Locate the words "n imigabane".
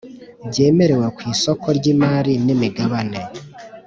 2.45-3.19